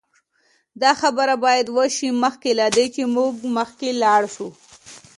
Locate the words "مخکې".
2.23-2.51, 3.57-3.89